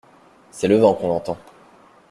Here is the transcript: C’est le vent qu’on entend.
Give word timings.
C’est 0.49 0.67
le 0.67 0.77
vent 0.77 0.95
qu’on 0.95 1.11
entend. 1.11 1.37